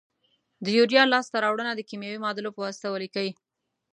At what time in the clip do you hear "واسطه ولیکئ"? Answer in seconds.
2.65-3.29